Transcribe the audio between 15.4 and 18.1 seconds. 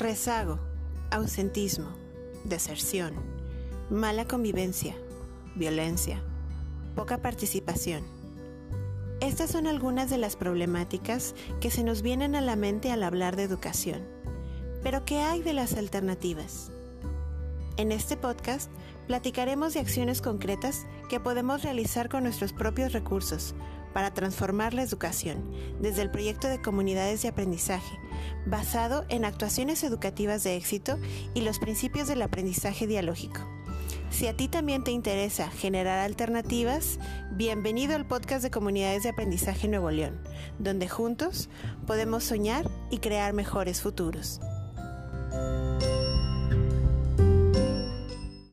de las alternativas? En